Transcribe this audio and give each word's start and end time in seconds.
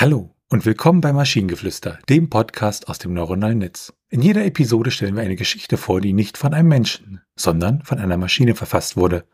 Hallo 0.00 0.32
und 0.48 0.64
willkommen 0.64 1.00
bei 1.00 1.12
Maschinengeflüster, 1.12 1.98
dem 2.08 2.30
Podcast 2.30 2.88
aus 2.88 3.00
dem 3.00 3.14
neuronalen 3.14 3.58
Netz. 3.58 3.92
In 4.10 4.22
jeder 4.22 4.44
Episode 4.44 4.92
stellen 4.92 5.16
wir 5.16 5.24
eine 5.24 5.34
Geschichte 5.34 5.76
vor, 5.76 6.00
die 6.00 6.12
nicht 6.12 6.38
von 6.38 6.54
einem 6.54 6.68
Menschen, 6.68 7.20
sondern 7.34 7.82
von 7.82 7.98
einer 7.98 8.16
Maschine 8.16 8.54
verfasst 8.54 8.96
wurde. 8.96 9.24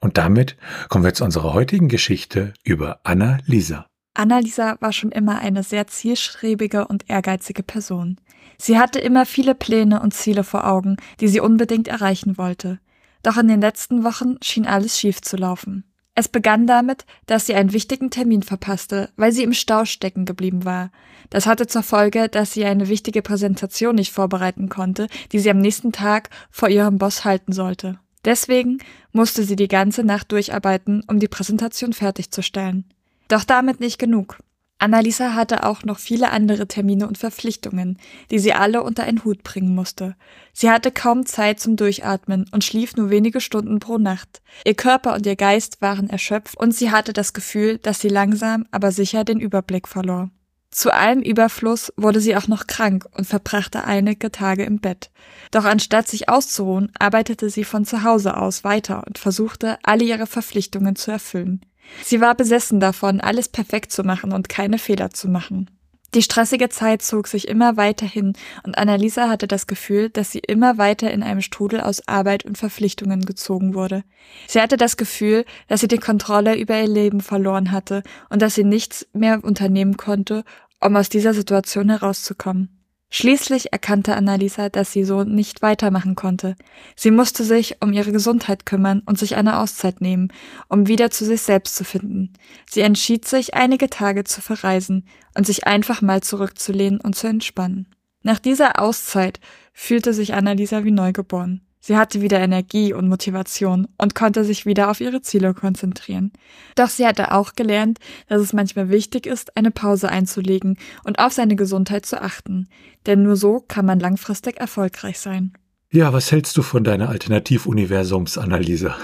Und 0.00 0.18
damit 0.18 0.58
kommen 0.90 1.02
wir 1.02 1.14
zu 1.14 1.24
unserer 1.24 1.54
heutigen 1.54 1.88
Geschichte 1.88 2.52
über 2.62 3.00
Anna-Lisa. 3.04 3.86
Annalisa 4.12 4.76
war 4.80 4.92
schon 4.92 5.12
immer 5.12 5.38
eine 5.38 5.62
sehr 5.62 5.86
zielstrebige 5.86 6.88
und 6.88 7.08
ehrgeizige 7.08 7.62
Person. 7.62 8.20
Sie 8.58 8.78
hatte 8.78 8.98
immer 8.98 9.24
viele 9.24 9.54
Pläne 9.54 10.02
und 10.02 10.12
Ziele 10.12 10.44
vor 10.44 10.66
Augen, 10.66 10.98
die 11.20 11.28
sie 11.28 11.40
unbedingt 11.40 11.88
erreichen 11.88 12.36
wollte. 12.36 12.80
Doch 13.22 13.38
in 13.38 13.48
den 13.48 13.62
letzten 13.62 14.04
Wochen 14.04 14.36
schien 14.42 14.66
alles 14.66 15.00
schief 15.00 15.22
zu 15.22 15.38
laufen. 15.38 15.84
Es 16.14 16.28
begann 16.28 16.66
damit, 16.66 17.06
dass 17.26 17.46
sie 17.46 17.54
einen 17.54 17.72
wichtigen 17.72 18.10
Termin 18.10 18.42
verpasste, 18.42 19.10
weil 19.16 19.32
sie 19.32 19.42
im 19.42 19.54
Stau 19.54 19.86
stecken 19.86 20.26
geblieben 20.26 20.64
war. 20.64 20.90
Das 21.30 21.46
hatte 21.46 21.66
zur 21.66 21.82
Folge, 21.82 22.28
dass 22.28 22.52
sie 22.52 22.66
eine 22.66 22.88
wichtige 22.88 23.22
Präsentation 23.22 23.94
nicht 23.94 24.12
vorbereiten 24.12 24.68
konnte, 24.68 25.06
die 25.32 25.38
sie 25.38 25.50
am 25.50 25.58
nächsten 25.58 25.92
Tag 25.92 26.28
vor 26.50 26.68
ihrem 26.68 26.98
Boss 26.98 27.24
halten 27.24 27.52
sollte. 27.52 27.98
Deswegen 28.24 28.78
musste 29.12 29.42
sie 29.42 29.56
die 29.56 29.68
ganze 29.68 30.04
Nacht 30.04 30.30
durcharbeiten, 30.32 31.02
um 31.08 31.18
die 31.18 31.28
Präsentation 31.28 31.94
fertigzustellen. 31.94 32.84
Doch 33.28 33.44
damit 33.44 33.80
nicht 33.80 33.98
genug. 33.98 34.38
Annalisa 34.82 35.34
hatte 35.34 35.62
auch 35.64 35.84
noch 35.84 36.00
viele 36.00 36.30
andere 36.30 36.66
Termine 36.66 37.06
und 37.06 37.16
Verpflichtungen, 37.16 37.98
die 38.32 38.40
sie 38.40 38.52
alle 38.52 38.82
unter 38.82 39.04
einen 39.04 39.24
Hut 39.24 39.44
bringen 39.44 39.76
musste. 39.76 40.16
Sie 40.52 40.70
hatte 40.70 40.90
kaum 40.90 41.24
Zeit 41.24 41.60
zum 41.60 41.76
Durchatmen 41.76 42.46
und 42.50 42.64
schlief 42.64 42.96
nur 42.96 43.08
wenige 43.08 43.40
Stunden 43.40 43.78
pro 43.78 43.98
Nacht. 43.98 44.42
Ihr 44.64 44.74
Körper 44.74 45.14
und 45.14 45.24
ihr 45.24 45.36
Geist 45.36 45.80
waren 45.80 46.10
erschöpft 46.10 46.56
und 46.56 46.74
sie 46.74 46.90
hatte 46.90 47.12
das 47.12 47.32
Gefühl, 47.32 47.78
dass 47.78 48.00
sie 48.00 48.08
langsam, 48.08 48.66
aber 48.72 48.90
sicher 48.90 49.22
den 49.22 49.38
Überblick 49.38 49.86
verlor. 49.86 50.30
Zu 50.72 50.92
allem 50.92 51.20
Überfluss 51.20 51.92
wurde 51.96 52.20
sie 52.20 52.34
auch 52.34 52.48
noch 52.48 52.66
krank 52.66 53.06
und 53.16 53.26
verbrachte 53.26 53.84
einige 53.84 54.32
Tage 54.32 54.64
im 54.64 54.80
Bett. 54.80 55.10
Doch 55.52 55.64
anstatt 55.64 56.08
sich 56.08 56.28
auszuruhen, 56.28 56.90
arbeitete 56.98 57.50
sie 57.50 57.62
von 57.62 57.84
zu 57.84 58.02
Hause 58.02 58.36
aus 58.36 58.64
weiter 58.64 59.04
und 59.06 59.18
versuchte, 59.18 59.78
alle 59.84 60.02
ihre 60.02 60.26
Verpflichtungen 60.26 60.96
zu 60.96 61.12
erfüllen. 61.12 61.60
Sie 62.02 62.20
war 62.20 62.34
besessen 62.34 62.80
davon, 62.80 63.20
alles 63.20 63.48
perfekt 63.48 63.92
zu 63.92 64.02
machen 64.02 64.32
und 64.32 64.48
keine 64.48 64.78
Fehler 64.78 65.10
zu 65.10 65.28
machen. 65.28 65.70
Die 66.14 66.22
stressige 66.22 66.68
Zeit 66.68 67.00
zog 67.00 67.26
sich 67.26 67.48
immer 67.48 67.78
weiter 67.78 68.04
hin 68.04 68.34
und 68.64 68.76
Annalisa 68.76 69.30
hatte 69.30 69.48
das 69.48 69.66
Gefühl, 69.66 70.10
dass 70.10 70.30
sie 70.30 70.40
immer 70.40 70.76
weiter 70.76 71.10
in 71.10 71.22
einem 71.22 71.40
Strudel 71.40 71.80
aus 71.80 72.06
Arbeit 72.06 72.44
und 72.44 72.58
Verpflichtungen 72.58 73.24
gezogen 73.24 73.72
wurde. 73.72 74.04
Sie 74.46 74.60
hatte 74.60 74.76
das 74.76 74.98
Gefühl, 74.98 75.46
dass 75.68 75.80
sie 75.80 75.88
die 75.88 75.96
Kontrolle 75.96 76.58
über 76.58 76.78
ihr 76.78 76.88
Leben 76.88 77.22
verloren 77.22 77.72
hatte 77.72 78.02
und 78.28 78.42
dass 78.42 78.54
sie 78.54 78.64
nichts 78.64 79.06
mehr 79.14 79.42
unternehmen 79.42 79.96
konnte, 79.96 80.44
um 80.80 80.96
aus 80.96 81.08
dieser 81.08 81.32
Situation 81.32 81.88
herauszukommen. 81.88 82.81
Schließlich 83.14 83.74
erkannte 83.74 84.16
Annalisa, 84.16 84.70
dass 84.70 84.90
sie 84.90 85.04
so 85.04 85.22
nicht 85.22 85.60
weitermachen 85.60 86.14
konnte. 86.14 86.56
Sie 86.96 87.10
musste 87.10 87.44
sich 87.44 87.76
um 87.82 87.92
ihre 87.92 88.10
Gesundheit 88.10 88.64
kümmern 88.64 89.02
und 89.04 89.18
sich 89.18 89.36
eine 89.36 89.58
Auszeit 89.58 90.00
nehmen, 90.00 90.32
um 90.68 90.88
wieder 90.88 91.10
zu 91.10 91.26
sich 91.26 91.42
selbst 91.42 91.76
zu 91.76 91.84
finden. 91.84 92.32
Sie 92.70 92.80
entschied 92.80 93.28
sich, 93.28 93.52
einige 93.52 93.90
Tage 93.90 94.24
zu 94.24 94.40
verreisen 94.40 95.06
und 95.36 95.46
sich 95.46 95.66
einfach 95.66 96.00
mal 96.00 96.22
zurückzulehnen 96.22 97.02
und 97.02 97.14
zu 97.14 97.26
entspannen. 97.26 97.86
Nach 98.22 98.38
dieser 98.38 98.80
Auszeit 98.80 99.40
fühlte 99.74 100.14
sich 100.14 100.32
Annalisa 100.32 100.82
wie 100.82 100.90
neugeboren. 100.90 101.60
Sie 101.84 101.96
hatte 101.96 102.22
wieder 102.22 102.38
Energie 102.38 102.92
und 102.92 103.08
Motivation 103.08 103.88
und 103.98 104.14
konnte 104.14 104.44
sich 104.44 104.66
wieder 104.66 104.88
auf 104.88 105.00
ihre 105.00 105.20
Ziele 105.20 105.52
konzentrieren. 105.52 106.32
Doch 106.76 106.88
sie 106.88 107.04
hatte 107.04 107.32
auch 107.32 107.54
gelernt, 107.54 107.98
dass 108.28 108.40
es 108.40 108.52
manchmal 108.52 108.88
wichtig 108.88 109.26
ist, 109.26 109.56
eine 109.56 109.72
Pause 109.72 110.08
einzulegen 110.08 110.78
und 111.02 111.18
auf 111.18 111.32
seine 111.32 111.56
Gesundheit 111.56 112.06
zu 112.06 112.22
achten. 112.22 112.68
Denn 113.06 113.24
nur 113.24 113.34
so 113.34 113.58
kann 113.58 113.84
man 113.84 113.98
langfristig 113.98 114.60
erfolgreich 114.60 115.18
sein. 115.18 115.54
Ja, 115.90 116.12
was 116.12 116.30
hältst 116.30 116.56
du 116.56 116.62
von 116.62 116.84
deiner 116.84 117.08
Alternativuniversumsanalyse? 117.08 118.94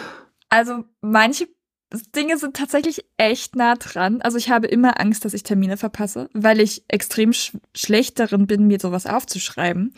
Also 0.49 0.84
manche 1.00 1.49
Dinge 2.15 2.37
sind 2.37 2.54
tatsächlich 2.54 3.04
echt 3.16 3.56
nah 3.56 3.75
dran. 3.75 4.21
Also 4.21 4.37
ich 4.37 4.50
habe 4.50 4.66
immer 4.66 5.00
Angst, 5.00 5.25
dass 5.25 5.32
ich 5.32 5.43
Termine 5.43 5.78
verpasse, 5.78 6.28
weil 6.34 6.60
ich 6.60 6.84
extrem 6.88 7.32
sch 7.32 7.56
schlecht 7.75 8.19
darin 8.19 8.47
bin, 8.47 8.66
mir 8.66 8.78
sowas 8.78 9.06
aufzuschreiben. 9.06 9.94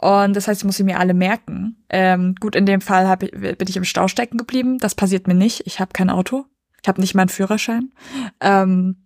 Und 0.00 0.36
das 0.36 0.46
heißt, 0.46 0.60
ich 0.60 0.64
muss 0.64 0.76
sie 0.76 0.84
mir 0.84 1.00
alle 1.00 1.14
merken. 1.14 1.84
Ähm, 1.88 2.36
gut, 2.38 2.54
in 2.54 2.66
dem 2.66 2.80
Fall 2.80 3.18
ich, 3.22 3.30
bin 3.32 3.68
ich 3.68 3.76
im 3.76 3.84
Stau 3.84 4.06
stecken 4.06 4.38
geblieben. 4.38 4.78
Das 4.78 4.94
passiert 4.94 5.26
mir 5.26 5.34
nicht. 5.34 5.66
Ich 5.66 5.80
habe 5.80 5.92
kein 5.92 6.10
Auto. 6.10 6.46
Ich 6.80 6.88
habe 6.88 7.00
nicht 7.00 7.14
mal 7.14 7.22
einen 7.22 7.28
Führerschein. 7.28 7.92
Ähm, 8.40 8.96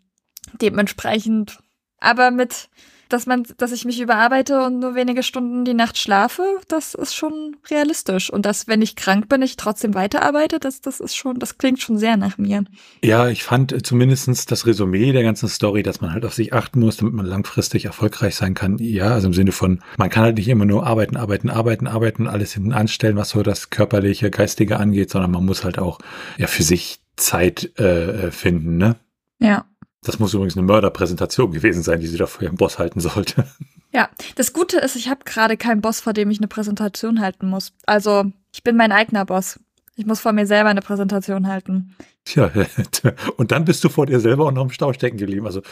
dementsprechend, 0.61 1.59
aber 1.99 2.31
mit 2.31 2.69
dass 3.09 3.27
man, 3.27 3.45
dass 3.57 3.73
ich 3.73 3.85
mich 3.85 4.01
überarbeite 4.01 4.63
und 4.65 4.81
nur 4.81 4.95
wenige 4.95 5.23
Stunden 5.23 5.65
die 5.65 5.75
Nacht 5.75 5.99
schlafe, 5.99 6.43
das 6.69 6.95
ist 6.95 7.15
schon 7.15 7.57
realistisch. 7.71 8.31
Und 8.31 8.47
dass, 8.47 8.69
wenn 8.69 8.83
ich 8.83 8.97
krank 8.97 9.29
bin, 9.29 9.43
ich 9.43 9.57
trotzdem 9.57 9.95
weiterarbeite, 9.95 10.59
das, 10.59 10.81
das 10.81 11.01
ist 11.01 11.17
schon, 11.17 11.39
das 11.39 11.59
klingt 11.59 11.81
schon 11.81 11.99
sehr 11.99 12.17
nach 12.17 12.39
mir. 12.39 12.65
Ja, 13.03 13.29
ich 13.29 13.43
fand 13.45 13.87
zumindestens 13.87 14.47
das 14.47 14.67
Resümee 14.67 15.13
der 15.13 15.23
ganzen 15.23 15.49
Story, 15.49 15.83
dass 15.83 16.01
man 16.01 16.13
halt 16.13 16.25
auf 16.25 16.35
sich 16.35 16.53
achten 16.53 16.81
muss, 16.81 16.97
damit 16.97 17.15
man 17.15 17.27
langfristig 17.27 17.85
erfolgreich 17.85 18.35
sein 18.35 18.55
kann. 18.55 18.79
Ja, 18.79 19.13
also 19.13 19.29
im 19.29 19.35
Sinne 19.35 19.53
von, 19.53 19.81
man 19.99 20.11
kann 20.11 20.25
halt 20.25 20.37
nicht 20.37 20.49
immer 20.49 20.65
nur 20.65 20.87
arbeiten, 20.87 21.17
arbeiten, 21.17 21.51
arbeiten, 21.51 21.87
arbeiten, 21.87 22.27
alles 22.27 22.55
hinten 22.55 22.73
anstellen, 22.73 23.17
was 23.17 23.31
so 23.31 23.43
das 23.43 23.71
körperliche, 23.71 24.31
geistige 24.31 24.79
angeht, 24.79 25.11
sondern 25.11 25.31
man 25.31 25.45
muss 25.45 25.65
halt 25.65 25.79
auch 25.79 25.99
ja 26.39 26.47
für 26.47 26.63
sich 26.63 27.01
Zeit 27.17 27.79
äh, 27.79 28.31
finden, 28.31 28.77
ne? 28.77 28.97
Ja. 29.39 29.67
Das 30.07 30.21
muss 30.21 30.33
übrigens 30.35 30.57
eine 30.57 30.65
Mörderpräsentation 30.65 31.51
gewesen 31.51 31.83
sein, 31.83 31.99
die 31.99 32.07
sie 32.07 32.17
da 32.17 32.27
vor 32.27 32.45
ihrem 32.45 32.55
Boss 32.55 32.79
halten 32.79 33.01
sollte. 33.01 33.45
Ja, 33.93 34.09
das 34.37 34.53
Gute 34.53 34.79
ist, 34.79 34.95
ich 34.95 35.09
habe 35.09 35.25
gerade 35.25 35.57
keinen 35.57 35.81
Boss, 35.81 36.01
vor 36.01 36.13
dem 36.13 36.31
ich 36.31 36.39
eine 36.39 36.47
Präsentation 36.47 37.21
halten 37.21 37.49
muss. 37.49 37.73
Also, 37.87 38.31
ich 38.55 38.63
bin 38.63 38.77
mein 38.77 38.93
eigener 38.93 39.25
Boss. 39.25 39.59
Ich 39.97 40.07
muss 40.07 40.21
vor 40.21 40.33
mir 40.33 40.47
selber 40.47 40.69
eine 40.69 40.81
Präsentation 40.81 41.49
halten. 41.49 41.97
Tja, 42.25 42.53
und 43.37 43.51
dann 43.51 43.65
bist 43.65 43.83
du 43.83 43.89
vor 43.89 44.07
dir 44.07 44.21
selber 44.21 44.47
auch 44.47 44.53
noch 44.53 44.63
im 44.63 44.71
Stau 44.71 44.93
stecken 44.93 45.17
geblieben. 45.17 45.47
Also, 45.47 45.63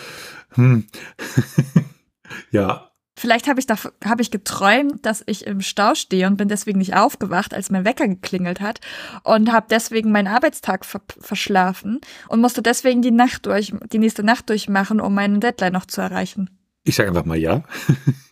hm. 0.55 0.87
ja, 2.51 2.91
Vielleicht 3.17 3.49
habe 3.49 3.61
ich, 3.61 3.67
da, 3.67 3.77
hab 4.05 4.21
ich 4.21 4.31
geträumt, 4.31 5.07
dass 5.07 5.23
ich 5.27 5.47
im 5.47 5.61
Stau 5.61 5.95
stehe 5.95 6.27
und 6.27 6.37
bin 6.37 6.49
deswegen 6.49 6.79
nicht 6.79 6.95
aufgewacht, 6.95 7.55
als 7.55 7.71
mein 7.71 7.85
Wecker 7.85 8.09
geklingelt 8.09 8.61
hat 8.61 8.81
und 9.23 9.53
habe 9.53 9.67
deswegen 9.71 10.11
meinen 10.11 10.27
Arbeitstag 10.27 10.85
ver 10.85 11.01
verschlafen 11.21 12.01
und 12.29 12.41
musste 12.41 12.63
deswegen 12.63 13.03
die 13.03 13.13
Nacht 13.13 13.47
durch, 13.47 13.73
die 13.93 13.99
nächste 13.99 14.25
Nacht 14.25 14.49
durchmachen, 14.51 15.01
um 15.01 15.15
meinen 15.15 15.41
Deadline 15.41 15.73
noch 15.73 15.87
zu 15.87 16.01
erreichen. 16.01 16.51
Ich 16.83 16.97
sage 16.97 17.09
einfach 17.09 17.25
mal 17.25 17.39
ja. 17.39 17.63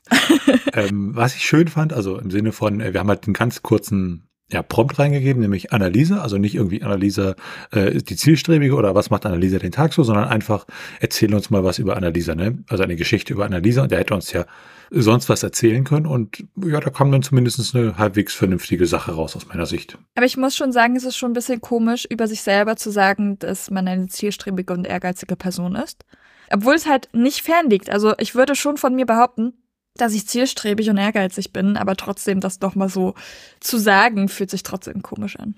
ähm, 0.73 1.15
was 1.15 1.37
ich 1.37 1.47
schön 1.47 1.69
fand, 1.69 1.93
also 1.93 2.19
im 2.19 2.31
Sinne 2.31 2.53
von, 2.53 2.81
äh, 2.81 2.93
wir 2.93 3.01
haben 3.01 3.09
halt 3.09 3.27
einen 3.27 3.35
ganz 3.35 3.63
kurzen 3.63 4.29
ja, 4.53 4.63
Prompt 4.63 4.99
reingegeben, 4.99 5.41
nämlich 5.41 5.73
Analyse, 5.73 6.21
also 6.21 6.39
nicht 6.39 6.55
irgendwie 6.55 6.83
Analyse 6.83 7.37
äh, 7.71 7.91
die 8.03 8.17
zielstrebige 8.17 8.75
oder 8.75 8.95
was 8.95 9.11
macht 9.11 9.27
Analyse 9.27 9.59
den 9.59 9.73
Tag 9.73 9.93
so, 9.93 10.05
sondern 10.05 10.29
einfach 10.29 10.67
erzähl 11.01 11.35
uns 11.35 11.51
mal 11.51 11.65
was 11.65 11.79
über 11.79 11.97
Analyse, 11.97 12.37
ne? 12.37 12.59
Also 12.69 12.85
eine 12.85 12.97
Geschichte 12.97 13.33
über 13.33 13.47
Analyse 13.47 13.83
und 13.83 13.91
der 13.91 13.99
hätte 13.99 14.15
uns 14.15 14.33
ja 14.33 14.45
sonst 14.91 15.31
was 15.31 15.43
erzählen 15.43 15.85
können 15.85 16.07
und 16.07 16.45
ja, 16.63 16.79
da 16.79 16.91
kam 16.91 17.11
dann 17.11 17.23
zumindest 17.23 17.75
eine 17.75 17.97
halbwegs 17.97 18.35
vernünftige 18.35 18.87
Sache 18.87 19.13
raus 19.13 19.35
aus 19.37 19.49
meiner 19.49 19.65
Sicht. 19.65 19.97
Aber 20.15 20.27
ich 20.27 20.37
muss 20.37 20.55
schon 20.55 20.73
sagen, 20.73 20.97
es 20.97 21.05
ist 21.05 21.17
schon 21.17 21.31
ein 21.31 21.35
bisschen 21.35 21.63
komisch, 21.63 22.07
über 22.11 22.29
sich 22.29 22.43
selber 22.43 22.77
zu 22.77 22.91
sagen, 22.91 23.39
dass 23.39 23.71
man 23.71 23.89
eine 23.89 24.09
zielstrebige 24.09 24.75
und 24.75 24.87
ehrgeizige 24.87 25.37
Person 25.37 25.77
ist. 25.77 26.05
Obwohl 26.51 26.75
es 26.75 26.87
halt 26.87 27.09
nicht 27.15 27.41
fern 27.41 27.71
liegt. 27.71 27.89
Also 27.89 28.13
ich 28.19 28.35
würde 28.35 28.55
schon 28.55 28.77
von 28.77 28.95
mir 28.95 29.07
behaupten, 29.07 29.55
dass 29.97 30.15
ich 30.15 30.27
zielstrebig 30.27 30.91
und 30.91 30.97
ehrgeizig 30.97 31.53
bin, 31.53 31.77
aber 31.77 31.97
trotzdem 31.97 32.41
das 32.41 32.59
doch 32.59 32.75
mal 32.75 32.89
so 32.89 33.15
zu 33.61 33.79
sagen, 33.79 34.29
fühlt 34.29 34.51
sich 34.51 34.63
trotzdem 34.63 35.03
komisch 35.03 35.37
an. 35.37 35.55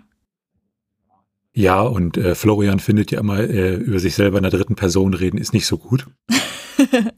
Ja, 1.57 1.83
und 1.83 2.17
äh, 2.17 2.35
Florian 2.35 2.81
findet 2.81 3.13
ja 3.13 3.21
immer, 3.21 3.39
äh, 3.39 3.77
über 3.77 4.01
sich 4.01 4.17
selber 4.17 4.39
in 4.39 4.43
der 4.43 4.51
dritten 4.51 4.75
Person 4.75 5.15
reden 5.15 5.39
ist 5.39 5.53
nicht 5.53 5.67
so 5.67 5.79
gut. 5.79 6.09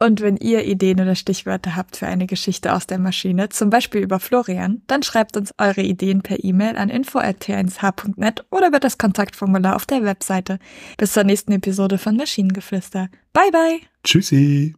und 0.00 0.22
wenn 0.22 0.38
ihr 0.38 0.64
Ideen 0.64 0.98
oder 0.98 1.14
Stichwörter 1.14 1.76
habt 1.76 1.98
für 1.98 2.06
eine 2.06 2.26
Geschichte 2.26 2.72
aus 2.72 2.86
der 2.86 2.98
Maschine, 2.98 3.50
zum 3.50 3.68
Beispiel 3.68 4.00
über 4.00 4.18
Florian, 4.18 4.80
dann 4.86 5.02
schreibt 5.02 5.36
uns 5.36 5.52
eure 5.58 5.82
Ideen 5.82 6.22
per 6.22 6.42
E-Mail 6.42 6.78
an 6.78 6.88
info.t1h.net 6.88 8.46
oder 8.50 8.68
über 8.68 8.80
das 8.80 8.96
Kontaktformular 8.96 9.76
auf 9.76 9.84
der 9.84 10.02
Webseite. 10.02 10.58
Bis 10.96 11.12
zur 11.12 11.24
nächsten 11.24 11.52
Episode 11.52 11.98
von 11.98 12.16
Maschinengeflüster. 12.16 13.10
Bye 13.34 13.50
bye. 13.52 13.80
Tschüssi. 14.02 14.77